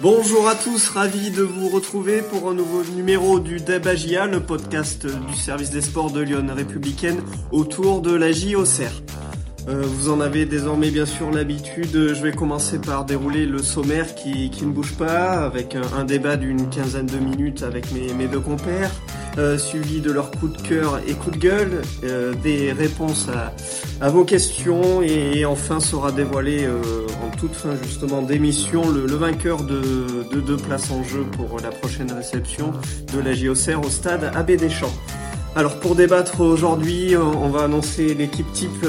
[0.00, 5.06] Bonjour à tous, ravi de vous retrouver pour un nouveau numéro du Debagia, le podcast
[5.06, 9.23] du service des sports de Lyon républicaine autour de la JOCR.
[9.66, 11.92] Euh, vous en avez désormais bien sûr l'habitude.
[11.92, 16.36] Je vais commencer par dérouler le sommaire qui, qui ne bouge pas, avec un, débat
[16.36, 18.90] d'une quinzaine de minutes avec mes, mes deux compères,
[19.38, 23.28] euh, suivi de leur coup de cœur et coup de gueule, euh, des réponses
[24.00, 26.68] à, vos questions, et, enfin sera dévoilé
[27.24, 29.80] en toute fin justement d'émission le, vainqueur de,
[30.30, 32.72] de deux places en jeu pour la prochaine réception
[33.14, 34.92] de la JOCR au stade Abbé Deschamps.
[35.56, 38.84] Alors pour débattre aujourd'hui, on va annoncer l'équipe type.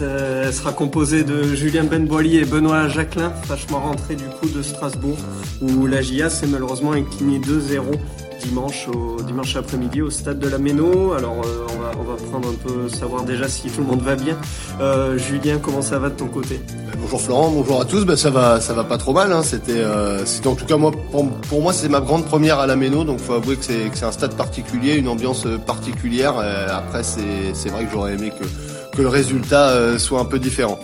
[0.00, 5.18] Elle sera composée de Julien Benboili et Benoît Jacquelin, fraîchement rentré du coup de Strasbourg,
[5.60, 7.80] où la GIA s'est malheureusement inclinée 2-0
[8.44, 8.88] dimanche
[9.26, 11.12] dimanche après-midi au stade de la Méno.
[11.12, 11.66] Alors euh,
[11.98, 14.36] on, va, prendre un peu savoir déjà si tout le monde va bien.
[14.80, 16.60] Euh, Julien, comment ça va de ton côté?
[16.68, 18.04] Ben, Bonjour Florent, bonjour à tous.
[18.04, 19.32] Ben, ça va, ça va pas trop mal.
[19.32, 19.42] Hein.
[19.42, 22.76] C'était, euh, c'était en tout cas moi pour, moi c'est ma grande première à la
[22.76, 26.34] Méno, donc faut avouer que c'est, un stade particulier, une ambiance particulière.
[26.38, 28.32] Après c'est, vrai que j'aurais aimé
[28.92, 30.78] que le résultat soit un peu différent.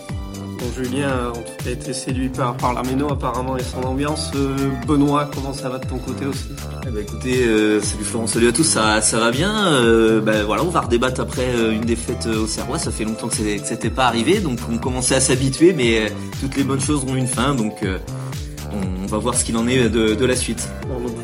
[0.75, 4.31] Julien en tout cas été séduit par, par l'Arméno apparemment et son ambiance.
[4.35, 6.49] Euh, Benoît, comment ça va de ton côté aussi?
[6.87, 9.67] Eh ben, Écoutez, euh, salut Florent, salut à tous, ça, ça va bien.
[9.73, 13.37] Euh, ben, voilà, on va redébattre après une défaite au Serrois, ça fait longtemps que
[13.37, 17.27] c'était pas arrivé, donc on commençait à s'habituer, mais toutes les bonnes choses ont une
[17.27, 17.85] fin, donc
[18.73, 20.69] on, va voir ce qu'il en est de, la suite.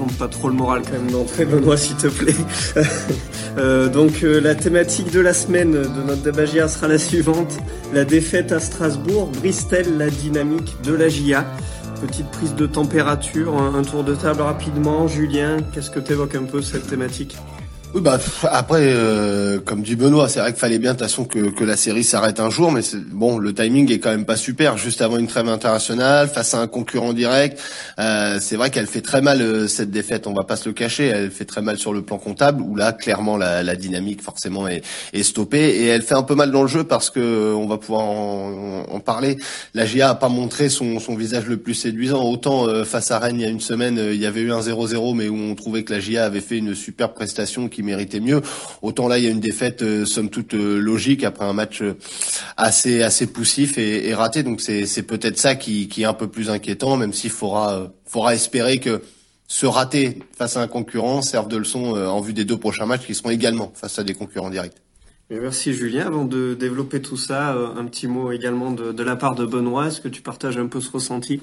[0.08, 2.34] Pas trop le moral quand même d'entrée, Benoît, s'il te plaît.
[3.58, 7.56] Euh, donc euh, la thématique de la semaine de notre débat sera la suivante.
[7.94, 11.46] La défaite à Strasbourg brise-t-elle la dynamique de la GIA
[12.02, 15.08] Petite prise de température, un, tour de table rapidement.
[15.08, 17.38] Julien, qu'est-ce que tu évoques un peu cette thématique?
[17.96, 18.18] Oui, bah
[18.50, 21.64] après, euh, comme dit Benoît, c'est vrai qu'il fallait bien de toute façon que, que
[21.64, 24.76] la série s'arrête un jour, mais bon, le timing est quand même pas super.
[24.76, 27.58] Juste avant une trêve internationale, face à un concurrent direct,
[27.98, 30.26] euh, c'est vrai qu'elle fait très mal euh, cette défaite.
[30.26, 32.76] On va pas se le cacher, elle fait très mal sur le plan comptable, où
[32.76, 34.82] là, clairement, la, la dynamique forcément est,
[35.14, 37.78] est, stoppée, et elle fait un peu mal dans le jeu parce que on va
[37.78, 39.38] pouvoir en, en parler.
[39.72, 42.22] La GIA a pas montré son, son visage le plus séduisant.
[42.22, 45.16] Autant face à Rennes il y a une semaine, il y avait eu un 0-0,
[45.16, 48.42] mais où on trouvait que la GIA avait fait une super prestation qui méritait mieux.
[48.82, 51.80] Autant là, il y a une défaite euh, somme toute euh, logique après un match
[51.80, 51.94] euh,
[52.56, 54.42] assez assez poussif et, raté.
[54.42, 58.78] Donc c'est peut-être ça qui, est un peu plus inquiétant, même s'il faudra faudra espérer
[58.78, 59.02] que
[59.48, 63.06] ce raté face à un concurrent serve de leçon en vue des deux prochains matchs
[63.06, 64.76] qui seront également face à des concurrents directs.
[65.30, 66.06] Merci Julien.
[66.06, 69.88] Avant de développer tout ça, un petit mot également de la part de Benoît.
[69.88, 71.40] Est-ce que tu partages un peu ce ressenti?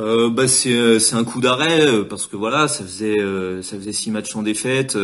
[0.00, 3.60] Euh, bah c'est euh, c'est un coup d'arrêt euh, parce que voilà ça faisait euh,
[3.60, 4.94] ça faisait six matchs sans défaite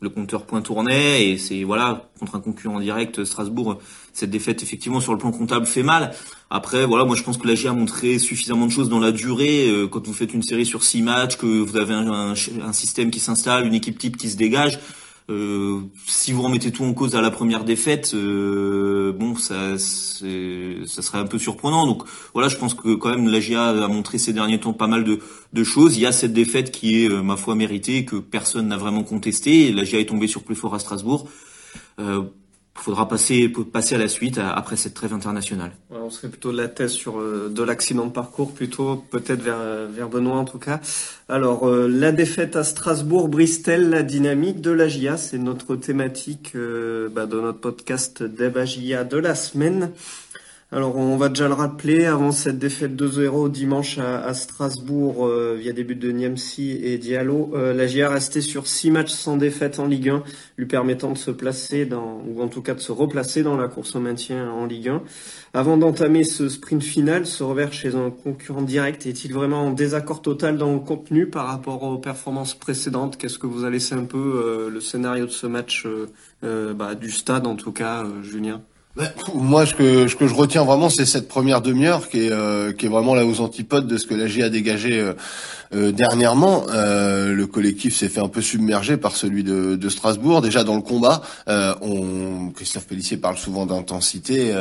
[0.00, 3.78] le compteur point tournait et c'est voilà contre un concurrent direct Strasbourg
[4.12, 6.12] cette défaite effectivement sur le plan comptable fait mal.
[6.50, 9.12] Après voilà moi je pense que la GIA a montré suffisamment de choses dans la
[9.12, 13.20] durée quand vous faites une série sur six matchs que vous avez un système qui
[13.20, 14.78] s'installe une équipe type qui se dégage
[15.30, 21.02] euh, si vous remettez tout en cause à la première défaite, euh, bon, ça, ça
[21.02, 21.86] serait un peu surprenant.
[21.86, 24.86] Donc voilà, je pense que quand même la GIA a montré ces derniers temps pas
[24.86, 25.18] mal de,
[25.52, 25.96] de choses.
[25.98, 29.02] Il y a cette défaite qui est, euh, ma foi, méritée, que personne n'a vraiment
[29.02, 29.70] contesté.
[29.70, 31.28] La GIA est tombée sur plus fort à Strasbourg.
[32.00, 32.22] Euh,
[32.82, 35.72] faudra passer, passer à la suite après cette trêve internationale.
[35.90, 39.58] on serait plutôt de la thèse sur euh, de l'accident de parcours, plutôt peut-être vers,
[39.90, 40.80] vers Benoît en tout cas.
[41.30, 46.52] Alors, euh, la défaite à Strasbourg brise-t-elle la dynamique de la GIA C'est notre thématique
[46.54, 49.90] euh, bah, de notre podcast Debagia de la semaine.
[50.70, 55.72] Alors on va déjà le rappeler, avant cette défaite 2-0 dimanche à, Strasbourg euh, via
[55.72, 59.78] des buts de Niamsi et Diallo, euh, la GIA restait sur six matchs sans défaite
[59.78, 60.22] en Ligue 1,
[60.58, 63.66] lui permettant de se placer dans, ou en tout cas de se replacer dans la
[63.66, 65.02] course au maintien en Ligue 1.
[65.54, 70.20] Avant d'entamer ce sprint final, ce revers chez un concurrent direct est-il vraiment en désaccord
[70.20, 73.16] total dans le contenu par rapport aux performances précédentes?
[73.16, 75.86] Qu'est-ce que vous a laissé un peu euh, le scénario de ce match
[76.42, 78.60] bah, du stade en tout cas, Julien?
[79.34, 82.72] Moi, ce que, ce que je retiens vraiment, c'est cette première demi-heure qui est, euh,
[82.72, 85.12] qui est vraiment là aux antipodes de ce que la G a dégagé euh,
[85.74, 86.64] euh, dernièrement.
[86.68, 90.40] le collectif s'est fait un peu submerger par celui de, de Strasbourg.
[90.40, 94.52] Déjà dans le combat, on, Christophe Pellissier parle souvent d'intensité,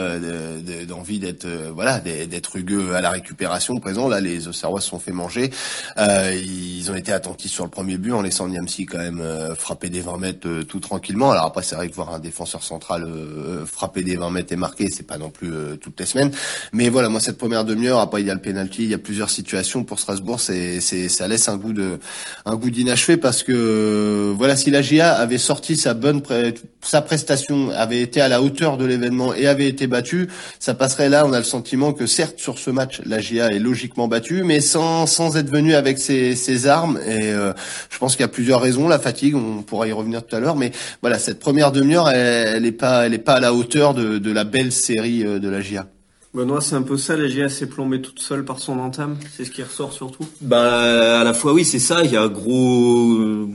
[0.88, 3.80] d'envie d'être, voilà, d'être rugueux à la récupération.
[3.80, 5.50] Présent là, les Auxerrois se sont fait manger.
[5.98, 9.24] ils ont été attentifs sur le premier but en laissant Niamsi quand même
[9.58, 11.32] frapper des 20 mètres tout tranquillement.
[11.32, 13.08] Alors après, c'est vrai que voir un défenseur central
[13.66, 15.50] frapper des 20 en mettre et marquer, c'est pas non plus
[15.82, 16.32] toutes les semaines.
[16.74, 18.98] Mais voilà, moi cette première demi-heure, après il y a le penalty, il y a
[18.98, 22.00] plusieurs situations pour Strasbourg, c'est c'est ça laisse un goût de
[22.46, 26.22] un goût d'inachevé parce que voilà, si la GIA avait sorti sa bonne
[26.82, 30.30] sa prestation, avait été à la hauteur de l'événement et avait été battue,
[30.60, 31.26] ça passerait là.
[31.26, 34.62] On a le sentiment que certes sur ce match, la GIA est logiquement battue, mais
[34.62, 37.00] sans sans être venu avec ses, ses armes.
[37.08, 38.88] Et je pense qu'il y a plusieurs raisons.
[38.88, 40.72] La fatigue, on pourra y revenir tout à l'heure, mais
[41.02, 44.32] voilà, cette première demi-heure, elle, n'est pas, elle est pas à la hauteur de, de
[44.32, 45.88] la belle série euh, de la GIA.
[46.34, 49.46] Benoît, c'est un peu ça, la GIA s'est plombée toute seule par son entame, c'est
[49.46, 50.26] ce qui ressort surtout?
[50.42, 53.48] Bah à la fois oui, c'est ça, il y a gros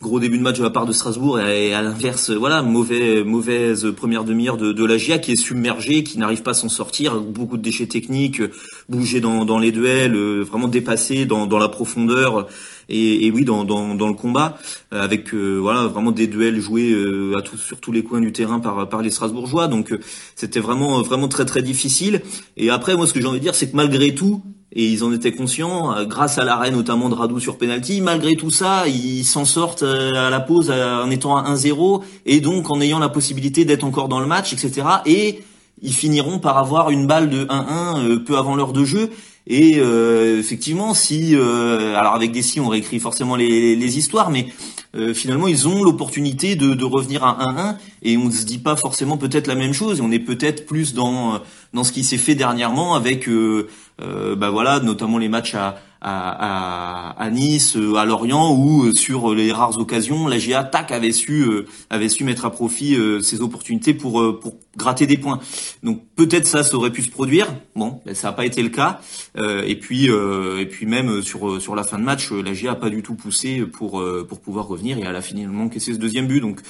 [0.00, 3.92] gros début de match de la part de Strasbourg et à l'inverse, voilà, mauvais, mauvaise
[3.96, 7.20] première demi-heure de, de la GIA qui est submergée, qui n'arrive pas à s'en sortir,
[7.20, 8.42] beaucoup de déchets techniques,
[8.88, 12.46] bouger dans, dans les duels, euh, vraiment dépassé dans, dans la profondeur
[12.88, 14.58] et, et oui dans, dans, dans, le combat
[14.92, 16.94] euh, avec euh, voilà vraiment des duels joués
[17.36, 19.68] à tout, sur tous les coins du terrain par, par les Strasbourgeois.
[19.68, 19.94] Donc
[20.34, 22.22] c'était vraiment vraiment très très difficile.
[22.56, 24.42] Et après moi ce que j'ai envie de dire c'est que malgré tout
[24.72, 28.50] et ils en étaient conscients grâce à l'arrêt notamment de Radou sur penalty malgré tout
[28.50, 32.98] ça ils s'en sortent à la pause en étant à 1-0 et donc en ayant
[32.98, 35.40] la possibilité d'être encore dans le match etc et
[35.82, 39.10] ils finiront par avoir une balle de 1-1 peu avant l'heure de jeu
[39.46, 44.30] et euh, effectivement, si euh, alors avec des si on réécrit forcément les, les histoires,
[44.30, 44.48] mais
[44.96, 48.58] euh, finalement ils ont l'opportunité de, de, revenir à 1-1 et on ne se dit
[48.58, 50.00] pas forcément peut-être la même chose.
[50.00, 51.40] Et on est peut-être plus dans
[51.72, 57.30] dans ce qui s'est fait dernièrement avec bah voilà notamment les matchs à à, à,
[57.30, 61.42] Nice, euh, à Lorient, où euh, sur les rares occasions, la GA tac avait su
[61.42, 65.40] euh, avait su mettre à profit ses opportunités pour pour gratter des points.
[65.82, 67.52] Donc peut-être ça, ça aurait pu se produire.
[67.74, 69.00] Bon, ben, ça n'a pas été le cas.
[69.36, 72.90] et puis et puis même sur sur la fin de match, la GA a pas
[72.90, 76.40] du tout poussé pour pour pouvoir revenir et elle a finalement cassé ce deuxième but.
[76.40, 76.60] Donc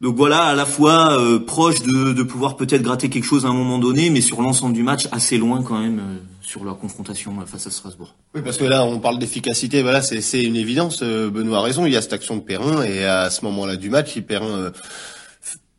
[0.00, 3.78] donc voilà, à la fois proche de, pouvoir peut-être gratter quelque chose à un moment
[3.78, 6.00] donné, mais sur l'ensemble du match, assez loin quand même
[6.50, 8.14] sur leur confrontation face à Strasbourg.
[8.34, 9.82] Oui, parce que là, on parle d'efficacité.
[9.82, 11.00] Voilà, c'est une évidence.
[11.02, 11.86] Euh, Benoît a raison.
[11.86, 14.46] Il y a cette action de Perrin et à ce moment-là du match, il Perrin
[14.46, 14.70] euh,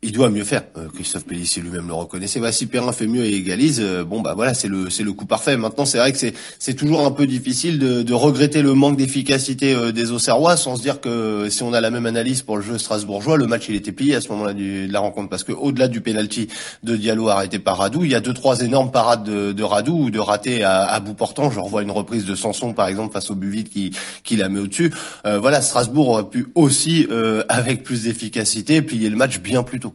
[0.04, 0.64] il doit mieux faire.
[0.76, 2.40] Euh, Christophe Pellissier lui-même le reconnaissait.
[2.40, 5.12] Bah, si Perrin fait mieux et égalise, euh, bon bah voilà, c'est le c'est le
[5.12, 5.56] coup parfait.
[5.56, 8.96] Maintenant, c'est vrai que c'est c'est toujours un peu difficile de, de regretter le manque
[8.96, 12.56] d'efficacité euh, des Auxerrois, sans se dire que si on a la même analyse pour
[12.56, 15.44] le jeu strasbourgeois, le match il était plié à ce moment-là de la rencontre, parce
[15.44, 16.48] que au-delà du penalty
[16.82, 20.06] de Diallo arrêté par Radou, il y a deux trois énormes parades de, de Radou
[20.06, 21.52] ou de ratés à, à, bout portant.
[21.52, 23.92] Je revois une reprise de Sanson par exemple face au but vide qui
[24.24, 24.92] qui la met au-dessus.
[25.24, 27.06] voilà, Strasbourg aurait pu aussi
[27.48, 29.91] avec plus d'efficacité plier le match bien plus tôt.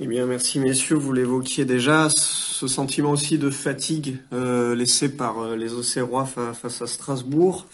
[0.00, 0.94] Eh bien, merci messieurs.
[0.94, 6.82] Vous l'évoquiez déjà, ce sentiment aussi de fatigue euh, laissé par euh, les Auxerrois face
[6.82, 7.66] à Strasbourg.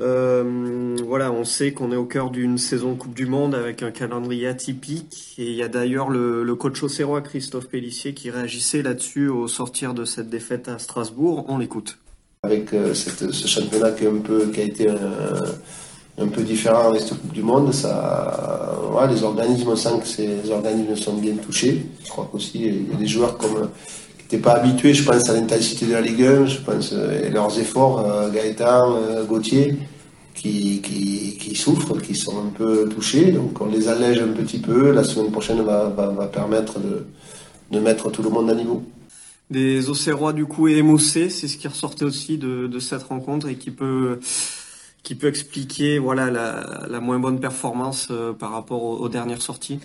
[0.00, 3.92] Euh, voilà, on sait qu'on est au cœur d'une saison Coupe du Monde avec un
[3.92, 5.36] calendrier atypique.
[5.38, 9.94] Et il y a d'ailleurs le, coach auxerrois Christophe Pellissier qui réagissait là-dessus au sortir
[9.94, 11.44] de cette défaite à Strasbourg.
[11.46, 11.98] On l'écoute.
[12.42, 14.88] Avec cette, ce championnat qui, un peu, qui a été
[16.28, 17.72] peu différent avec cette Coupe du Monde.
[17.72, 18.70] Ça,
[19.08, 21.86] les organismes, on sent que ces organismes sont bien touchés.
[22.04, 23.68] Je crois qu'aussi, il y a des joueurs comme,
[24.18, 27.26] qui n'étaient pas habitués, je pense, à l'intensité de la Ligue 1, je pense, euh,
[27.26, 29.76] et leurs efforts, euh, Gaëtan, euh, Gauthier,
[30.34, 33.32] qui, qui, qui, souffrent, qui sont un peu touchés.
[33.32, 34.92] Donc on les allège un petit peu.
[34.92, 37.06] La semaine prochaine va, va, permettre de,
[37.70, 38.82] de mettre tout le monde à niveau
[39.50, 43.56] des Auxerrois du coup et émoussés, c'est ce qui ressortait aussi de cette rencontre et
[43.56, 44.20] qui peut
[45.02, 49.78] qui peut expliquer voilà la, la moins bonne performance euh, par rapport aux, dernières sorties?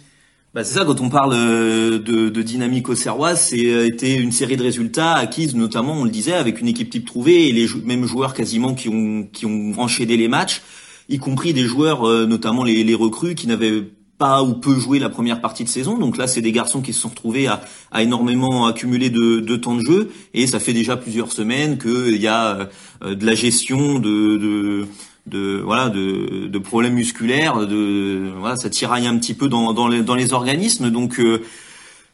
[0.54, 4.56] Bah c'est ça, quand on parle euh, de, de dynamique auxerroise, c'est euh, une série
[4.58, 8.06] de résultats acquises, notamment, on le disait, avec une équipe type trouvée et les mêmes
[8.06, 10.62] joueurs quasiment qui ont, qui ont enchaîné les matchs,
[11.10, 13.84] y compris des joueurs, notamment les, les recrues, qui n'avaient
[14.18, 15.98] pas ou peu joué la première partie de saison.
[15.98, 19.56] Donc là, c'est des garçons qui se sont retrouvés à, à énormément accumuler de, de,
[19.56, 20.12] temps de jeu.
[20.34, 22.70] Et ça fait déjà plusieurs semaines qu'il y a
[23.02, 24.88] de la gestion de, de
[25.28, 29.88] de voilà de, de problèmes musculaires de voilà ça tiraille un petit peu dans dans
[29.88, 31.42] les, dans les organismes donc euh,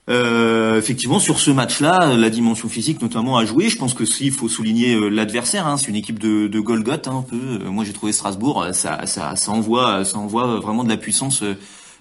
[0.09, 4.31] euh, effectivement sur ce match-là la dimension physique notamment a joué je pense que s'il
[4.31, 7.93] faut souligner euh, l'adversaire hein, c'est une équipe de, de hein, un peu moi j'ai
[7.93, 11.43] trouvé Strasbourg ça, ça ça envoie ça envoie vraiment de la puissance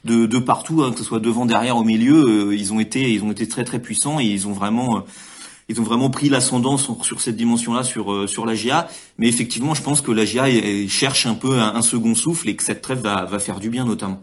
[0.04, 3.22] de, de partout hein, que ce soit devant derrière au milieu ils ont été ils
[3.22, 5.04] ont été très très puissants et ils ont vraiment
[5.70, 8.88] ils ont vraiment pris l'ascendance sur, cette dimension-là sur euh, sur la GIA.
[9.18, 10.46] Mais effectivement, je pense que la GIA
[10.88, 13.84] cherche un peu un, second souffle et que cette trêve va, va faire du bien
[13.84, 14.20] notamment.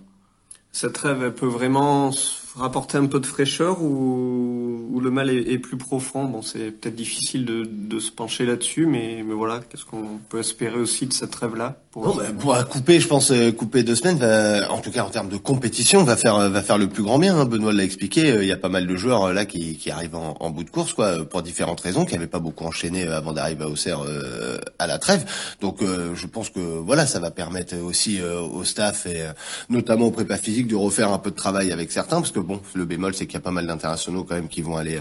[0.74, 2.12] Cette trêve, elle peut vraiment
[2.58, 6.72] rapporter un peu de fraîcheur ou, ou le mal est, est plus profond Bon, c'est
[6.72, 11.06] peut-être difficile de, de, se pencher là-dessus, mais, mais voilà, qu'est-ce qu'on peut espérer aussi
[11.08, 12.08] de cette trêve-là pour...
[12.08, 15.30] Non, pour couper, je pense, euh, couper deux semaines, va, en tout cas en termes
[15.30, 17.38] de compétition, va faire va faire le plus grand bien.
[17.38, 17.46] Hein.
[17.46, 20.16] Benoît l'a expliqué, euh, il y a pas mal de joueurs là qui, qui arrivent
[20.16, 23.34] en, en bout de course, quoi, pour différentes raisons, qui n'avaient pas beaucoup enchaîné avant
[23.34, 25.26] d'arriver à Auxerre euh, à la trêve.
[25.62, 29.28] Donc, euh, je pense que voilà, ça va permettre aussi au staff et
[29.70, 32.62] notamment au prépa physique de refaire un peu de travail avec certains, parce que bon,
[32.74, 35.00] le bémol c'est qu'il y a pas mal d'internationaux quand même qui vont aller,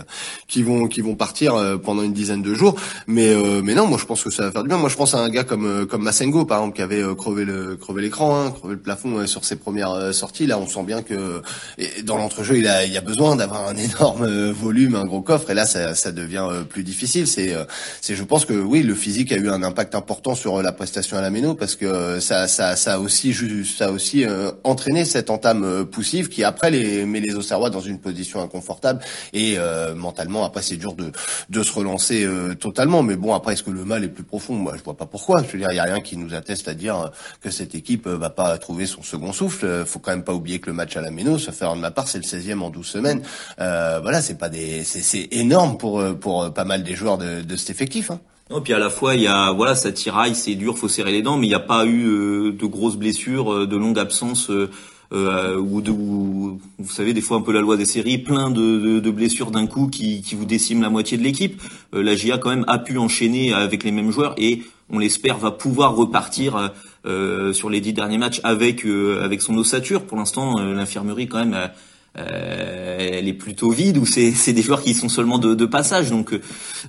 [0.48, 2.76] qui vont, qui vont partir euh, pendant une dizaine de jours.
[3.06, 4.78] Mais, euh, mais non, moi je pense que ça va faire du bien.
[4.78, 7.44] Moi je pense à un gars comme, euh, comme Massengo par exemple qui avait crevé
[7.44, 10.46] le, crevé l'écran, hein, crevé le plafond sur ses premières sorties.
[10.46, 11.42] Là, on sent bien que
[11.78, 15.50] et dans l'entrejeu, il a, il a besoin d'avoir un énorme volume, un gros coffre.
[15.50, 17.26] Et là, ça, ça devient plus difficile.
[17.26, 17.54] C'est,
[18.00, 21.16] c'est, je pense que oui, le physique a eu un impact important sur la prestation
[21.16, 24.24] à la méno parce que ça, ça, ça a aussi, ça a aussi
[24.64, 29.00] entraîné cette entame poussive qui après les, met les Auxerrois dans une position inconfortable
[29.32, 31.12] et euh, mentalement après c'est dur de
[31.50, 33.02] de se relancer euh, totalement.
[33.02, 34.54] Mais bon après est-ce que le mal est plus profond?
[34.54, 35.42] Moi je vois pas pourquoi.
[35.42, 38.06] Je veux dire il y a rien qui nous atteste à dire que cette équipe
[38.06, 39.84] va pas trouver son second souffle.
[39.84, 41.90] Faut quand même pas oublier que le match à la Méno ça fait de ma
[41.90, 42.08] part.
[42.08, 43.22] C'est le 16e en 12 semaines.
[43.60, 47.56] Euh, voilà c'est pas des c'est énorme pour pour pas mal des joueurs de, de
[47.56, 48.20] cet effectif hein.
[48.48, 51.10] Non, puis à la fois il y a voilà ça tiraille, c'est dur, faut serrer
[51.10, 54.70] les dents, mais il n'y a pas eu de grosses blessures, de longues absences euh,
[55.12, 56.58] ou, de, vous
[56.88, 59.66] savez des fois un peu la loi des séries, plein de, de, de blessures d'un
[59.66, 61.60] coup qui, qui, vous déciment la moitié de l'équipe.
[61.94, 65.38] Euh, la GIA quand même a pu enchaîner avec les mêmes joueurs et on l'espère
[65.38, 66.72] va pouvoir repartir
[67.06, 70.02] euh, sur les dix derniers matchs avec euh, avec son ossature.
[70.04, 71.70] Pour l'instant, euh, l'infirmerie quand même.
[72.14, 76.34] elle est plutôt vide ou c'est des joueurs qui sont seulement de, de passage donc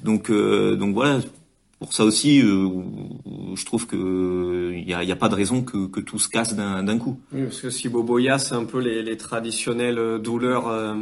[0.02, 1.20] donc donc voilà
[1.80, 2.70] pour ça aussi, euh,
[3.56, 6.56] je trouve que il y a, y a, pas de raison que, tout se casse
[6.56, 7.20] d'un coup.
[7.32, 10.96] Oui, parce que si Boboya, c'est un peu les, les traditionnelles euh, douleurs, euh,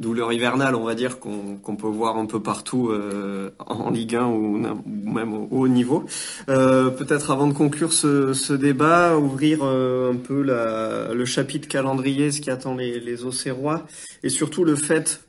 [0.00, 4.26] douleurs hivernales, on va dire, qu'on peut voir un peu partout euh, en Ligue 1
[4.26, 6.04] ou, même au haut niveau.
[6.48, 12.50] Euh, Peut-être avant de conclure ce, débat, ouvrir un peu le chapitre calendrier, ce qui
[12.50, 13.18] attend les, les
[14.22, 15.20] et surtout le fait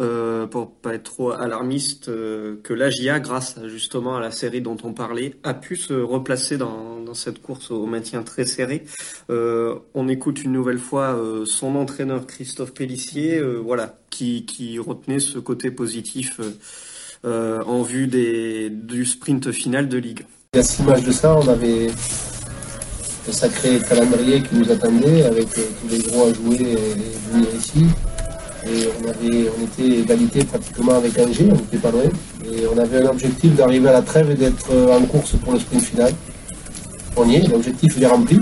[0.00, 4.76] euh, pour pas être trop alarmiste, euh, que l'AGIA, grâce justement à la série dont
[4.84, 8.84] on parlait, a pu se replacer dans, cette course au maintien très serré.
[9.28, 15.38] Euh, on écoute une nouvelle fois euh, son entraîneur Christophe Pellissier, voilà, qui, retenait ce
[15.38, 16.40] côté positif
[17.22, 20.24] en vue des, du sprint final de Ligue.
[20.54, 21.88] Il y a six de ça, on avait
[23.26, 27.84] le sacré calendrier qui nous attendait avec tous les gros à jouer et venir ici.
[28.66, 32.04] Et on, avait, on était égalité pratiquement avec Angers, on n'était pas loin.
[32.44, 35.52] Et on avait un objectif d'arriver à la trêve et d'être euh, en course pour
[35.52, 36.12] le sprint final.
[37.16, 38.40] On y est, l'objectif est rempli.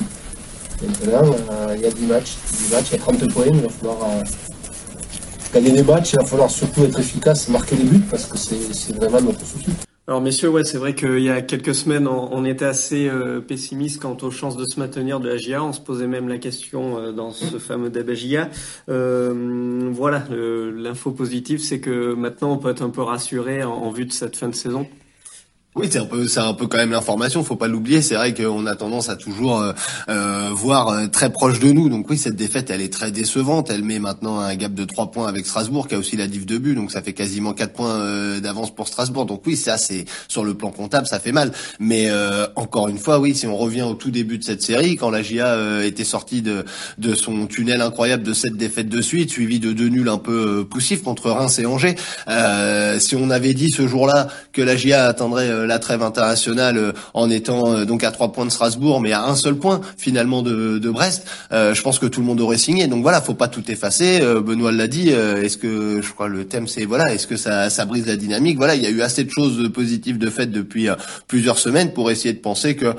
[0.82, 2.36] Maintenant, euh, il y a 10 matchs.
[2.52, 3.44] 10 matchs, il y a 30 points.
[3.46, 4.22] Il va falloir euh,
[5.54, 6.12] gagner des matchs.
[6.12, 9.70] Il va falloir surtout être efficace, marquer des buts parce que c'est vraiment notre souci.
[10.11, 14.02] Alors messieurs, ouais, c'est vrai qu'il y a quelques semaines, on, était assez euh, pessimiste
[14.02, 15.62] quant aux chances de se maintenir de la GIA.
[15.62, 18.50] On se posait même la question euh, dans ce fameux débat GIA.
[18.88, 24.05] Euh, voilà, l'info positive, c'est que maintenant on peut être un peu rassuré en vue
[24.05, 24.88] de cette fin de saison.
[25.76, 27.44] Oui, c'est un peu, c'est un peu quand même l'information.
[27.44, 28.02] Faut pas l'oublier.
[28.02, 29.72] C'est vrai qu'on a tendance à toujours euh,
[30.08, 31.88] euh, voir euh, très proche de nous.
[31.88, 33.70] Donc oui, cette défaite, elle est très décevante.
[33.70, 36.44] Elle met maintenant un gap de trois points avec Strasbourg, qui a aussi la div
[36.44, 36.74] de but.
[36.74, 39.26] Donc ça fait quasiment quatre points d'avance pour Strasbourg.
[39.26, 41.52] Donc oui, ça c'est sur le plan comptable, ça fait mal.
[41.78, 42.10] Mais
[42.56, 45.22] encore une fois, oui, si on revient au tout début de cette série, quand la
[45.22, 46.64] GIA était sortie de
[46.98, 50.66] de son tunnel incroyable de cette défaite de suite, suivi de deux nuls un peu
[50.68, 51.94] poussifs contre Reims et Angers,
[52.98, 56.93] si on avait dit ce jour-là que la GIA atteindrait euh, la trêve internationale euh,
[57.14, 60.43] en étant euh, donc à trois points de Strasbourg, mais à un seul point finalement
[60.43, 61.26] de, de Brest.
[61.50, 62.87] je pense que tout le monde aurait signé.
[62.87, 64.21] Donc voilà, faut pas tout effacer.
[64.45, 65.11] Benoît l'a dit.
[65.11, 68.57] est-ce que je crois le thème c'est voilà, est-ce que ça, ça brise la dynamique?
[68.57, 70.88] Voilà, il y a eu assez de choses positives de fait depuis
[71.26, 72.95] plusieurs semaines pour essayer de penser que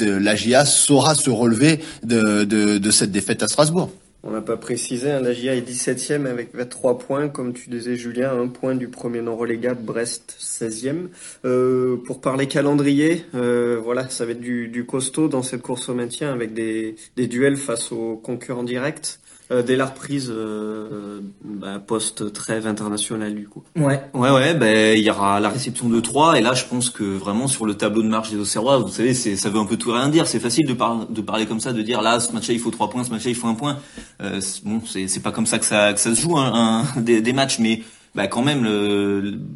[0.00, 3.90] la GIA saura se relever de, de, de cette défaite à Strasbourg.
[4.26, 7.94] On n'a pas précisé, hein, la GIA est 17e avec 23 points, comme tu disais
[7.94, 11.08] Julien, un point du premier non relégable, Brest 16e.
[11.44, 15.90] Euh, pour parler calendrier, euh, voilà, ça va être du, du, costaud dans cette course
[15.90, 19.18] au maintien avec des, des duels face aux concurrents directs.
[19.50, 23.62] Euh, dès la reprise euh, bah, post trêve internationale du coup.
[23.76, 24.54] Ouais, ouais, ouais.
[24.54, 27.66] Ben il y aura la réception de 3 et là je pense que vraiment sur
[27.66, 30.08] le tableau de marche des Auxerrois, vous savez, c'est ça veut un peu tout rien
[30.08, 30.26] dire.
[30.26, 30.72] C'est facile de,
[31.12, 33.32] de parler comme ça, de dire là ce match-là il faut 3 points, ce match-là
[33.32, 33.78] il faut un point.
[34.22, 37.00] Euh, bon, c'est c'est pas comme ça que ça que ça se joue hein, un,
[37.02, 37.82] des, des, matchs, mais
[38.14, 38.66] bah quand même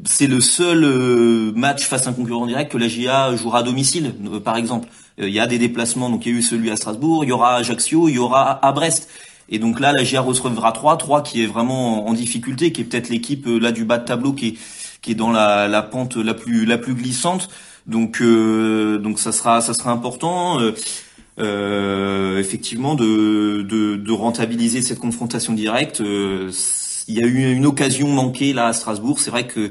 [0.05, 3.63] c'est le seul euh, match face à un concurrent direct que la GIA jouera à
[3.63, 4.13] domicile,
[4.45, 4.89] par exemple.
[5.21, 7.33] Il y a des déplacements, donc il y a eu celui à Strasbourg, il y
[7.33, 9.09] aura à Ajaccio, il y aura à Brest.
[9.49, 12.85] Et donc là, la GIA recevra 3, 3 qui est vraiment en difficulté, qui est
[12.85, 14.55] peut-être l'équipe là du bas de tableau qui est,
[15.01, 17.49] qui est dans la, la pente la plus la plus glissante.
[17.87, 20.61] Donc donc ça sera ça sera important.
[21.41, 26.01] Euh, effectivement de, de, de, rentabiliser cette confrontation directe.
[26.01, 26.51] Euh,
[27.07, 29.21] il y a eu une occasion manquée là à Strasbourg.
[29.21, 29.71] C'est vrai que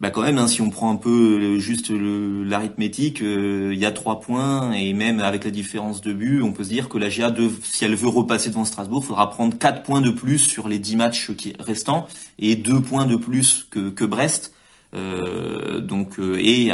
[0.00, 3.92] bah quand même, hein, si on prend un peu juste l'arithmétique, euh, il y a
[3.92, 7.10] trois points et même avec la différence de but, on peut se dire que la
[7.10, 10.78] GA, si elle veut repasser devant Strasbourg, faudra prendre quatre points de plus sur les
[10.78, 12.06] dix matchs qui restants
[12.38, 14.54] et deux points de plus que, que Brest.
[14.94, 16.72] Euh, donc euh, et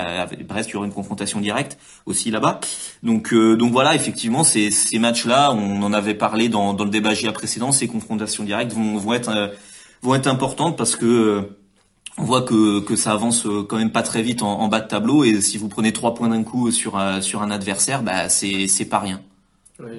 [0.48, 2.60] Brest il y aura une confrontation directe aussi là-bas.
[3.02, 6.90] Donc euh, donc voilà effectivement ces, ces matchs-là, on en avait parlé dans, dans le
[6.90, 9.52] débat GIA précédent, ces confrontations directes vont, vont être
[10.00, 11.50] vont être importantes parce que
[12.18, 14.88] on voit que, que ça avance quand même pas très vite en, en bas de
[14.88, 18.68] tableau et si vous prenez trois points d'un coup sur sur un adversaire, bah c'est
[18.68, 19.20] c'est pas rien.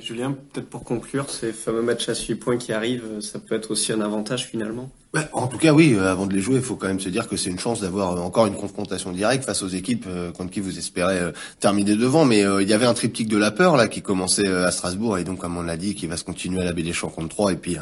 [0.02, 3.70] Julien, peut-être pour conclure, ces fameux matchs à 8 points qui arrivent, ça peut être
[3.70, 4.90] aussi un avantage finalement
[5.34, 5.94] en tout cas, oui.
[5.94, 7.82] Euh, avant de les jouer, il faut quand même se dire que c'est une chance
[7.82, 11.96] d'avoir euh, encore une confrontation directe face aux équipes euh, contre qui vous espérez terminer
[11.96, 12.26] devant.
[12.26, 15.24] Mais il y avait un triptyque de la peur là qui commençait à Strasbourg et
[15.24, 16.84] donc, comme on l'a dit, qui va se continuer à la Baie
[17.14, 17.78] contre 3 et puis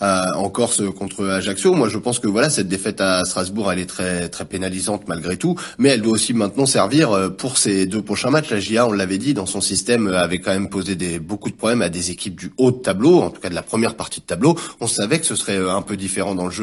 [0.00, 1.74] en Corse contre Ajaccio.
[1.74, 5.36] Moi, je pense que voilà, cette défaite à Strasbourg, elle est très très pénalisante malgré
[5.36, 8.50] tout, mais elle doit aussi maintenant servir pour ces deux prochains matchs.
[8.50, 11.56] La GIA, on l'avait dit, dans son système, avait quand même posé des, beaucoup de
[11.56, 14.20] problèmes à des équipes du haut de tableau, en tout cas de la première partie
[14.20, 14.56] de tableau.
[14.80, 16.59] On savait que ce serait un peu différent dans le jeu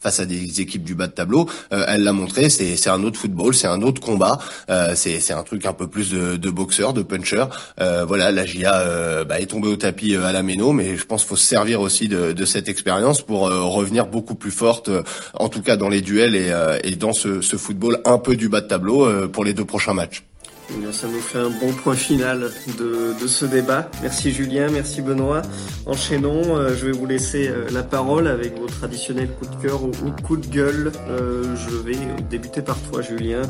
[0.00, 1.48] face à des équipes du bas de tableau.
[1.72, 4.38] Euh, elle l'a montré, c'est un autre football, c'est un autre combat,
[4.68, 7.44] euh, c'est c'est un truc un peu plus de, de boxeur, de puncher.
[7.80, 11.22] Euh, voilà, la GIA bah, est tombée au tapis à la Méno, mais je pense
[11.22, 14.90] qu'il faut se servir aussi de, cette expérience pour revenir beaucoup plus forte,
[15.34, 16.52] en tout cas dans les duels et,
[16.82, 19.94] et dans ce, ce football un peu du bas de tableau pour les deux prochains
[19.94, 20.24] matchs.
[20.72, 23.90] Eh ça nous fait un bon point final de, de, ce débat.
[24.02, 25.42] Merci Julien, merci Benoît.
[25.86, 29.82] Enchaînons, euh, je vais vous laisser euh, la parole avec vos traditionnels coups de cœur
[29.82, 29.90] ou,
[30.22, 30.92] coup de gueule.
[31.08, 31.96] Euh, je vais
[32.28, 33.42] débuter par toi Julien.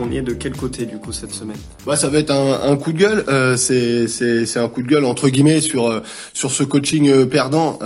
[0.00, 1.56] On, y est de quel côté du coup cette semaine?
[1.84, 3.24] Bah, Ça va être un, coup de gueule.
[3.58, 7.78] C'est un coup de gueule entre guillemets sur, sur ce coaching perdant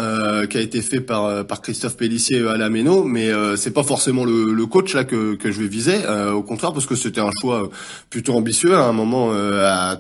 [0.48, 4.24] qui a été fait par, par Christophe Pellissier à la Méno, mais c'est pas forcément
[4.24, 5.96] le, le, coach là que, que je vais viser.
[6.34, 7.70] au contraire, parce que c'était un choix
[8.10, 9.97] plutôt ambitieux à un moment euh, à,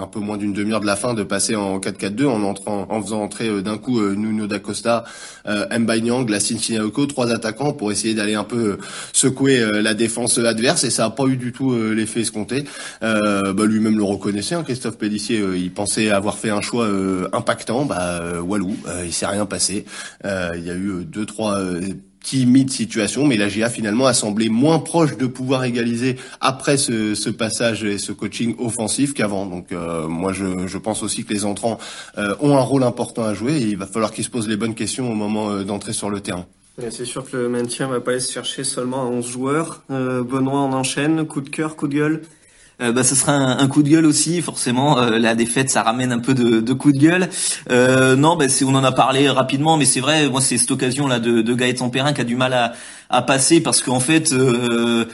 [0.00, 3.02] un peu moins d'une demi-heure de la fin de passer en 4-4-2 en entrant en
[3.02, 5.04] faisant entrer euh, d'un coup euh, Nuno da Costa,
[5.46, 8.78] euh, Mbanyang, Lassine Sinaoko, trois attaquants pour essayer d'aller un peu
[9.12, 12.64] secouer la défense adverse et ça a pas eu du tout l'effet escompté.
[13.00, 16.88] Bah, lui-même le reconnaissait, hein, Christophe Pellissier, il pensait avoir fait un choix
[17.32, 19.84] impactant, bah Walou, il s'est rien passé.
[20.24, 21.58] Il y a eu deux trois
[22.22, 27.14] timide situation, mais la GA finalement a semblé moins proche de pouvoir égaliser après ce,
[27.14, 29.46] ce passage et ce coaching offensif qu'avant.
[29.46, 31.78] Donc euh, moi je, je, pense aussi que les entrants
[32.18, 34.56] euh, ont un rôle important à jouer et il va falloir qu'ils se posent les
[34.56, 36.46] bonnes questions au moment euh, d'entrer sur le terrain.
[36.90, 39.82] C'est sûr que le maintien va pas aller se chercher seulement à 11 joueurs.
[39.90, 42.22] Benoît en enchaîne, coup de cœur, coup de gueule
[42.80, 44.98] euh, bah, ce sera un, coup de gueule aussi, forcément.
[44.98, 47.28] Euh, la défaite, ça ramène un peu de, de coup de gueule.
[47.70, 50.28] Euh, non, bah, on en a parlé rapidement, mais c'est vrai.
[50.28, 52.72] Moi, c'est cette occasion là de, de Gaëtan Perrin qui a du mal à,
[53.10, 54.32] à passer parce qu'en fait.
[54.32, 55.04] Euh,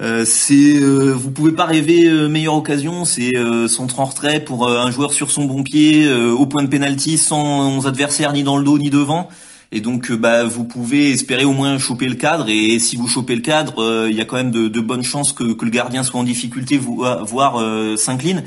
[0.00, 3.32] euh, c'est vous pouvez pas rêver meilleure occasion, c'est
[3.68, 7.86] centre en retrait pour un joueur sur son bon pied au point de pénalty sans
[7.86, 9.28] adversaire ni dans le dos ni devant.
[9.74, 12.50] Et donc, euh, bah, vous pouvez espérer au moins choper le cadre.
[12.50, 15.32] Et si vous chopez le cadre, euh, il y a quand même de, bonnes chances
[15.32, 18.44] que, le gardien soit en difficulté, voire euh, s'incline.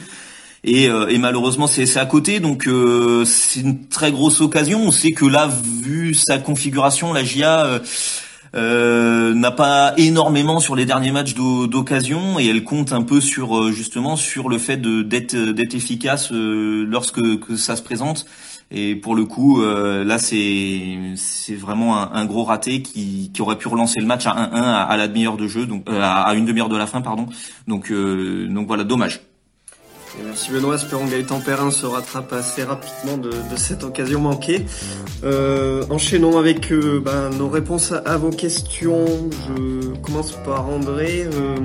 [0.63, 0.87] Et,
[1.19, 2.39] malheureusement, c'est à côté.
[2.39, 2.67] Donc,
[3.25, 4.81] c'est une très grosse occasion.
[4.81, 5.47] On sait que là,
[5.83, 7.81] vu sa configuration, la GIA
[8.55, 14.15] n'a pas énormément sur les derniers matchs d'occasion et elle compte un peu sur justement
[14.15, 18.25] sur le fait d'être efficace lorsque que ça se présente.
[18.71, 23.57] Et pour le coup, euh, là, c'est vraiment un, un, gros raté qui, qui aurait
[23.57, 26.45] pu relancer le match à 1-1 à, la demi-heure de jeu, donc euh, à une
[26.45, 27.27] demi-heure de la fin, pardon.
[27.67, 29.21] Donc euh, donc voilà, dommage
[30.23, 34.65] merci Benoît, espérons que Gaëtan Perrin se rattrape assez rapidement de, cette occasion manquée.
[35.23, 39.05] Euh, enchaînons avec euh, ben, nos réponses à, vos questions.
[39.31, 41.55] Je commence par André euh,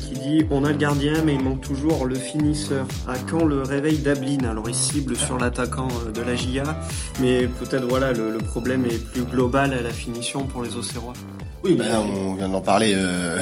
[0.00, 2.86] qui dit on a le gardien mais il manque toujours le finisseur.
[3.06, 4.44] À quand le réveil d'Ablin?
[4.50, 6.64] Alors il cible sur l'attaquant de la GIA,
[7.20, 11.12] mais peut-être voilà le, problème est plus global à la finition pour les Océrois.
[11.64, 12.96] Oui, ben, on vient d'en parler.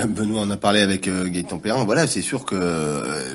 [0.08, 1.84] Benoît en a parlé avec Gaëtan Perrin.
[1.84, 2.56] Voilà, c'est sûr que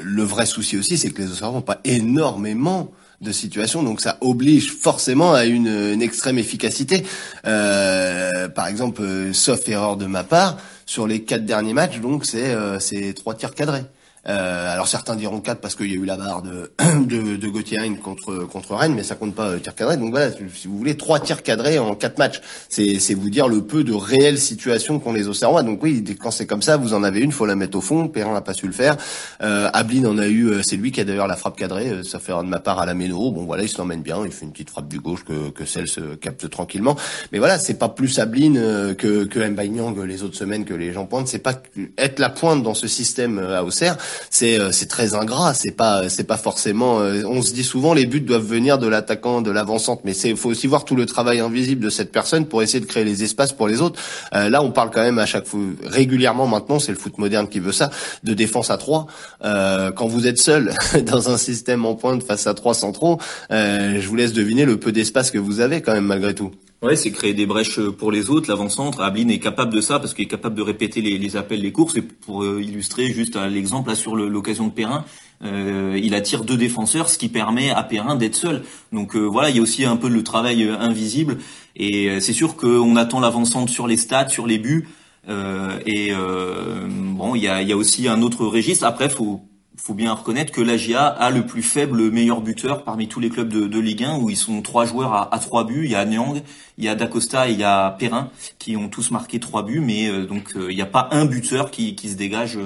[0.04, 4.18] le vrai souci aussi, c'est que les observateurs n'ont pas énormément de situations, donc ça
[4.22, 7.04] oblige forcément à une, une extrême efficacité.
[7.46, 12.26] Euh, par exemple, euh, sauf erreur de ma part, sur les quatre derniers matchs, donc
[12.26, 13.84] c'est c'est trois tirs cadrés.
[14.28, 16.72] Euh, alors certains diront 4 parce qu'il y a eu la barre de,
[17.06, 19.98] de, de Gauthier contre, contre Rennes, mais ça compte pas euh, tir cadré.
[19.98, 22.42] Donc voilà, si vous voulez, trois tirs cadrés en quatre matchs.
[22.70, 25.64] C'est, vous dire le peu de réelles situations qu'ont les Auxerrois.
[25.64, 28.08] Donc oui, quand c'est comme ça, vous en avez une, faut la mettre au fond.
[28.08, 28.96] Perrin n'a pas su le faire.
[29.42, 32.04] Euh, Ablin en a eu, euh, c'est lui qui a d'ailleurs la frappe cadrée.
[32.04, 33.32] Ça fait de ma part à la Méno.
[33.32, 34.24] Bon voilà, il se l'emmène bien.
[34.26, 36.96] Il fait une petite frappe du gauche que, que celle se capte tranquillement.
[37.32, 39.72] Mais voilà, c'est pas plus Ablin que, que Mbaye
[40.06, 41.28] les autres semaines que les gens pointent.
[41.28, 41.62] C'est pas
[41.98, 43.98] être la pointe dans ce système à Auxerre.
[44.30, 45.54] C'est, c'est très ingrat.
[45.54, 47.00] C'est pas c'est pas forcément.
[47.00, 50.36] Euh, on se dit souvent les buts doivent venir de l'attaquant, de l'avancante, mais c'est
[50.36, 53.24] faut aussi voir tout le travail invisible de cette personne pour essayer de créer les
[53.24, 54.00] espaces pour les autres.
[54.34, 57.48] Euh, là, on parle quand même à chaque fois régulièrement maintenant, c'est le foot moderne
[57.48, 57.90] qui veut ça,
[58.24, 59.08] de défense à trois.
[59.44, 60.74] Euh, quand vous êtes seul
[61.06, 63.20] dans un système en pointe face à trois centraux,
[63.50, 66.52] je vous laisse deviner le peu d'espace que vous avez quand même malgré tout.
[66.82, 68.50] Ouais, c'est créer des brèches pour les autres.
[68.50, 71.72] L'avant-centre, Ablin est capable de ça parce qu'il est capable de répéter les, appels, les
[71.72, 71.96] courses.
[71.96, 75.06] Et pour euh, illustrer juste l'exemple là sur l'occasion de Perrin,
[75.44, 78.64] euh, il attire deux défenseurs, ce qui permet à Perrin d'être seul.
[78.92, 81.38] Donc euh, voilà, il y a aussi un peu le travail invisible.
[81.76, 84.88] Et c'est sûr qu'on attend l'avant-centre sur les stats, sur les buts.
[85.30, 88.86] et bon, il y a, y a aussi un autre registre.
[88.86, 89.42] Après, faut
[89.82, 93.50] faut bien reconnaître que l'AGA a le plus faible meilleur buteur parmi tous les clubs
[93.50, 95.86] de, Ligue 1 où ils sont trois joueurs à, trois buts.
[95.86, 96.44] Il y a Nyang,
[96.78, 99.80] il y a Dacosta et il y a Perrin qui ont tous marqué trois buts,
[99.80, 102.60] mais euh, donc euh, il n'y a pas un buteur qui, qui se dégage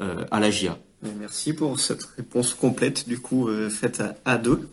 [0.00, 0.78] euh, à l'AGA.
[1.18, 4.70] Merci pour cette réponse complète, du coup, faite à, deux.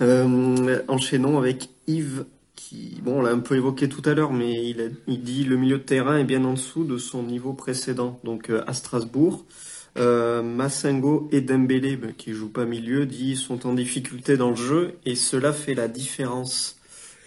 [0.88, 2.26] enchaînons avec Yves,
[2.56, 5.44] qui, bon, on l'a un peu évoqué tout à l'heure, mais il, a, il dit
[5.44, 9.46] le milieu de terrain est bien en dessous de son niveau précédent, donc à Strasbourg.
[9.98, 14.56] Euh, Massengo et Dembélé, ben, qui jouent pas milieu, dit sont en difficulté dans le
[14.56, 16.76] jeu et cela fait la différence.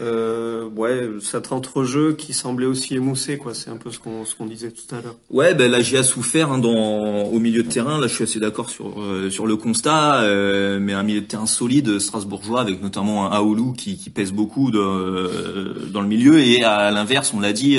[0.02, 3.54] Euh, ouais, cet entre-jeu qui semblait aussi émoussé, quoi.
[3.54, 5.18] C'est un peu ce qu'on ce qu'on disait tout à l'heure.
[5.30, 8.00] Ouais, ben là j'ai souffert hein, dans au milieu de terrain.
[8.00, 11.26] Là, je suis assez d'accord sur euh, sur le constat, euh, mais un milieu de
[11.26, 16.40] terrain solide strasbourgeois avec notamment un Aoulou qui, qui pèse beaucoup de, dans le milieu
[16.40, 17.78] et à l'inverse, on l'a dit.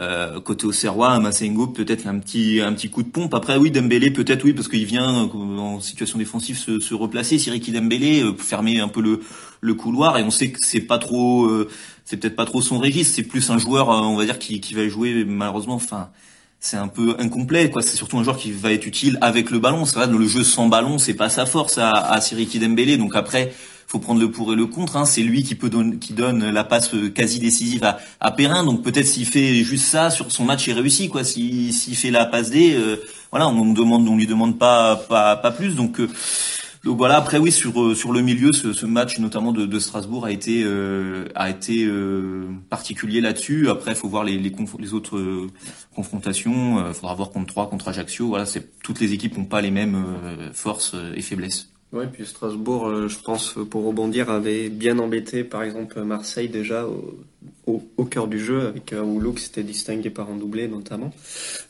[0.00, 3.34] Euh, côté au Serrois, Massengo peut-être un petit un petit coup de pompe.
[3.34, 7.38] Après oui, Dembélé peut-être oui parce qu'il vient euh, en situation défensive se, se replacer.
[7.38, 9.20] Siriki Dembélé euh, fermer un peu le
[9.60, 11.68] le couloir et on sait que c'est pas trop euh,
[12.06, 13.14] c'est peut-être pas trop son registre.
[13.14, 15.74] C'est plus un joueur on va dire qui qui va jouer malheureusement.
[15.74, 16.08] Enfin
[16.60, 19.58] c'est un peu incomplet quoi c'est surtout un joueur qui va être utile avec le
[19.58, 22.98] ballon c'est vrai le jeu sans ballon c'est pas sa force à, à Siriki Dembélé
[22.98, 23.54] donc après
[23.90, 24.96] faut prendre le pour et le contre.
[24.96, 25.04] Hein.
[25.04, 28.62] C'est lui qui peut donner, qui donne la passe quasi décisive à, à Perrin.
[28.62, 31.24] Donc peut-être s'il fait juste ça sur son match, il réussit quoi.
[31.24, 32.96] S'il fait la passe D, euh,
[33.32, 35.74] voilà, on, demande, on lui demande pas pas, pas plus.
[35.74, 36.08] Donc euh,
[36.84, 37.16] donc voilà.
[37.16, 40.30] Après oui, sur euh, sur le milieu, ce, ce match notamment de, de, Strasbourg a
[40.30, 40.64] été
[41.34, 41.90] a été
[42.68, 43.70] particulier là-dessus.
[43.70, 45.48] Après, faut voir les les, les autres
[45.96, 46.86] confrontations.
[46.86, 48.28] Il faudra voir contre 3, contre Ajaccio.
[48.28, 50.04] Voilà, c'est toutes les équipes n'ont pas les mêmes
[50.52, 51.70] forces et faiblesses.
[51.92, 56.86] Oui, puis Strasbourg, euh, je pense, pour rebondir, avait bien embêté, par exemple, Marseille déjà
[57.96, 61.12] au, cœur du jeu, avec un Oulou qui s'était distingué par un doublé notamment.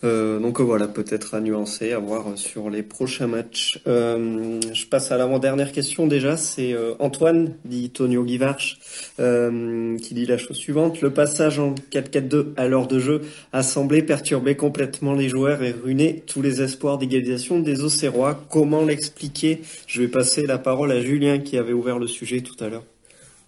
[0.05, 3.81] Euh, donc voilà, peut-être à nuancer, à voir sur les prochains matchs.
[3.87, 8.79] Euh, je passe à l'avant-dernière question déjà, c'est euh, Antoine, dit Tonio Guivarch,
[9.19, 11.01] euh, qui dit la chose suivante.
[11.01, 15.73] Le passage en 4-4-2 à l'heure de jeu a semblé perturber complètement les joueurs et
[15.73, 18.43] ruiner tous les espoirs d'égalisation des Auxerrois.
[18.51, 19.61] Comment l'expliquer?
[19.87, 22.85] Je vais passer la parole à Julien qui avait ouvert le sujet tout à l'heure.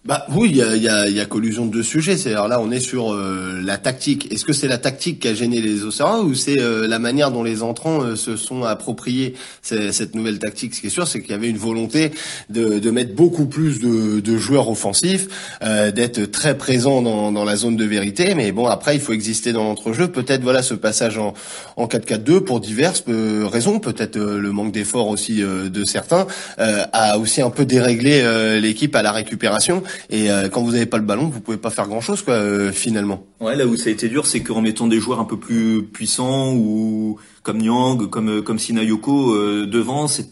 [0.05, 2.17] Bah oui, il y a, y, a, y a, collusion de deux sujets.
[2.17, 4.29] C'est alors là, on est sur euh, la tactique.
[4.33, 7.31] Est-ce que c'est la tactique qui a gêné les Océans ou c'est euh, la manière
[7.31, 10.75] dont les entrants euh, se sont appropriés cette nouvelle tactique?
[10.75, 12.11] Ce qui est sûr, c'est qu'il y avait une volonté
[12.49, 15.27] de, de mettre beaucoup plus de, de joueurs offensifs,
[15.61, 18.35] d'être très présent dans, dans, la zone de vérité.
[18.35, 20.09] Mais bon, après, il faut exister dans l'entrejeu.
[20.09, 21.33] Peut-être voilà ce passage en,
[21.77, 23.79] en 4-4-2 pour diverses raisons.
[23.79, 29.13] Peut-être le manque d'effort aussi de certains a aussi un peu déréglé l'équipe à la
[29.13, 29.81] récupération.
[30.09, 32.35] Et euh, quand vous n'avez pas le ballon, vous pouvez pas faire grand chose, quoi,
[32.35, 33.25] euh, finalement.
[33.39, 35.83] Ouais, là où ça a été dur, c'est qu'en mettant des joueurs un peu plus
[35.83, 40.27] puissants ou comme Nyang, comme euh, comme Sinayoko devant, c'est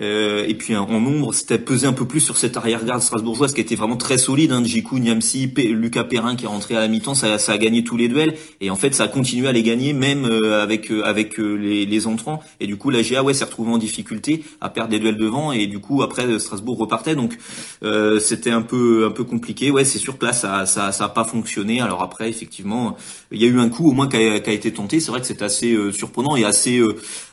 [0.00, 3.60] euh, et puis en nombre, c'était pesé un peu plus sur cette arrière-garde strasbourgeoise qui
[3.60, 4.50] était vraiment très solide.
[4.52, 7.84] Hein, Jiku, Niamsi, Lucas Perrin qui est rentré à la mi-temps, ça, ça, a gagné
[7.84, 8.34] tous les duels.
[8.60, 11.86] Et en fait, ça a continué à les gagner même euh, avec euh, avec les,
[11.86, 12.42] les, entrants.
[12.58, 15.52] Et du coup, la GA ouais, s'est retrouvée en difficulté à perdre des duels devant.
[15.52, 17.14] Et du coup, après, Strasbourg repartait.
[17.14, 17.38] Donc,
[18.20, 19.70] c'était un peu un peu compliqué.
[19.70, 21.80] Ouais, c'est sûr que là, ça ça ça a pas fonctionné.
[21.80, 22.96] Alors après, effectivement,
[23.30, 25.00] il y a eu un coup au moins qui a, a été tenté.
[25.00, 26.82] C'est vrai que c'est assez surprenant et assez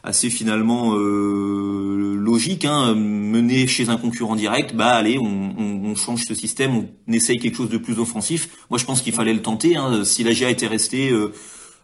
[0.03, 6.87] assez finalement logique Hein, mener chez un concurrent direct, bah allez, on, change ce système,
[7.07, 8.49] on essaye quelque chose de plus offensif.
[8.69, 9.75] Moi, je pense qu'il fallait le tenter.
[9.75, 10.05] Hein.
[10.05, 11.11] Si la GA était restée,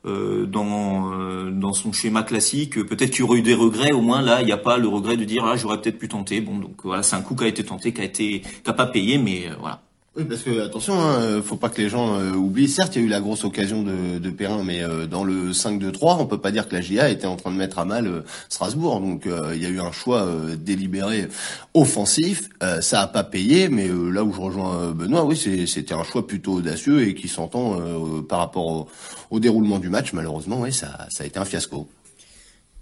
[0.06, 1.12] euh, dans
[1.52, 2.82] dans son schéma classique.
[2.86, 3.92] Peut-être qu'il y aurait eu des regrets.
[3.92, 6.08] Au moins là, il n'y a pas le regret de dire ah j'aurais peut-être pu
[6.08, 6.40] tenter.
[6.40, 8.86] Bon donc voilà, c'est un coup qui a été tenté, qui a été qui pas
[8.86, 9.82] payé, mais voilà.
[10.18, 12.68] Oui, parce que attention, hein, faut pas que les gens euh, oublient.
[12.68, 15.52] Certes, il y a eu la grosse occasion de, de Perrin, mais euh, dans le
[15.52, 18.08] 5-2-3, on peut pas dire que la GIA était en train de mettre à mal
[18.08, 19.00] euh, Strasbourg.
[19.00, 20.28] Donc, il y a eu un choix
[20.58, 21.28] délibéré
[21.76, 22.50] offensif.
[22.82, 26.54] ça a pas payé, mais là où je rejoins Benoît, oui, c'était un choix plutôt
[26.54, 27.80] audacieux et qui s'entend
[28.28, 28.88] par rapport au,
[29.30, 30.14] au, déroulement du match.
[30.14, 31.88] Malheureusement, oui, ça, ça a été un fiasco.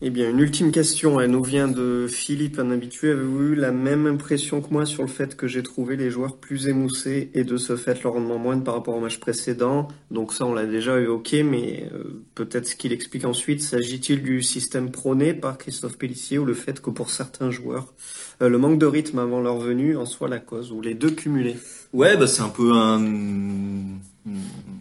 [0.02, 3.12] Eh bien, une ultime question, elle nous vient de Philippe, un habitué.
[3.12, 6.36] Avez-vous eu la même impression que moi sur le fait que j'ai trouvé les joueurs
[6.36, 9.88] plus émoussés et de ce fait leur rendement moindre par rapport au match précédent?
[10.12, 14.42] Donc ça, on l'a déjà évoqué, mais euh, peut-être ce qu'il explique ensuite, s'agit-il du
[14.42, 17.94] système prôné par Christophe Pellissier ou le fait que pour certains joueurs,
[18.42, 21.12] euh, le manque de rythme avant leur venue en soit la cause, ou les deux
[21.12, 21.56] cumulés?
[21.94, 23.00] Ouais, bah c'est un peu un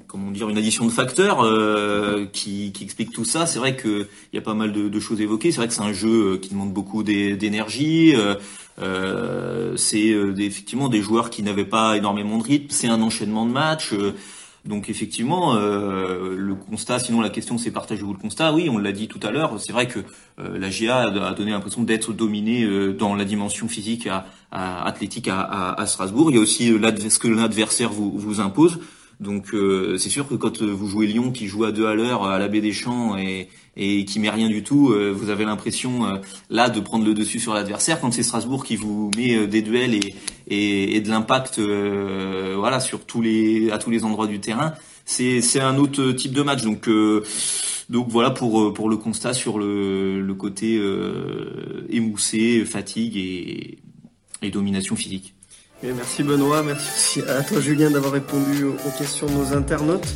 [0.07, 3.47] comment dire une addition de facteurs euh, qui, qui, explique tout ça.
[3.47, 5.51] C'est vrai qu'il y a pas mal de, de choses évoquées.
[5.51, 8.15] C'est vrai que c'est un jeu euh, qui demande beaucoup d'énergie.
[8.15, 8.35] Euh,
[8.81, 12.69] euh, c'est effectivement des joueurs qui n'avaient pas énormément de rythme.
[12.71, 13.95] C'est un enchaînement de matchs.
[14.65, 18.53] donc effectivement, le constat, sinon la question c'est partagez-vous le constat?
[18.53, 20.01] Oui, on l'a dit tout à l'heure, c'est vrai que
[20.39, 25.41] la GA a donné l'impression d'être dominée dans la dimension physique à, à athlétique à,
[25.41, 26.33] à, à, Strasbourg.
[26.33, 28.81] Il y a aussi ce que l'adversaire vous, vous impose.
[29.21, 31.95] Donc euh, c'est sûr que quand euh, vous jouez Lyon qui joue à deux à
[31.95, 35.31] l'heure à la baie des Champs et, et qui met rien du tout, euh, vous
[35.31, 38.01] avez l'impression là de prendre le dessus sur l'adversaire.
[38.01, 39.99] Quand c'est Strasbourg qui vous met des duels
[40.49, 44.75] et, de l'impact, voilà, sur tous les à tous les endroits du terrain,
[45.05, 46.63] c'est un autre type de match.
[46.63, 46.89] Donc
[47.91, 50.81] donc voilà pour pour le constat sur le, côté
[51.89, 55.35] émoussé, fatigue et domination physique
[55.83, 60.07] merci Benoît, merci aussi à toi Julien d'avoir répondu aux questions de nos internautes.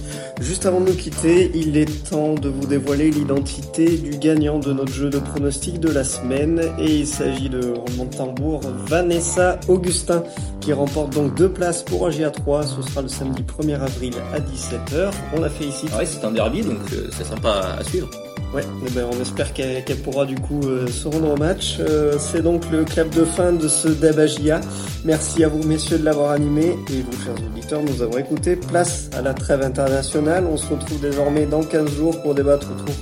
[0.41, 4.73] Juste avant de nous quitter, il est temps de vous dévoiler l'identité du gagnant de
[4.73, 10.23] notre jeu de pronostic de la semaine et il s'agit de roulement tambour Vanessa Augustin
[10.61, 12.67] qui remporte donc deux places pour un GA3.
[12.67, 15.11] Ce sera le samedi 1er avril à 17h.
[15.35, 15.87] On l'a fait ici.
[15.93, 18.09] Ah ouais, c'est un derby donc euh, c'est sympa à suivre.
[18.55, 21.77] Ouais, eh ben on espère qu'elle pourra du coup euh, se rendre au match.
[21.81, 24.61] Euh, c'est donc le clap de fin de ce Dabagia.
[25.05, 28.57] Merci à vous messieurs de l'avoir animé et vous chers auditeurs nous avons écouté.
[28.57, 30.47] Place à la trêve internationale.
[30.51, 32.95] On se retrouve désormais dans 15 jours pour débattre autour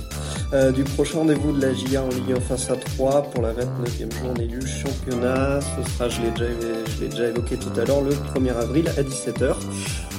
[0.53, 3.53] euh, du prochain rendez-vous de la GIA en Ligue 1 face à 3 pour la
[3.53, 5.61] 29e journée du championnat.
[5.61, 9.55] Ce sera, je l'ai déjà, déjà évoqué tout à l'heure, le 1er avril à 17h.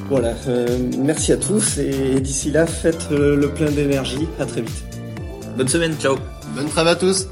[0.08, 0.32] Voilà,
[0.98, 4.26] merci à tous et d'ici là, faites le plein d'énergie.
[4.40, 4.87] À très vite.
[5.58, 6.16] Bonne semaine, ciao.
[6.54, 7.26] Bonne trêve à tous.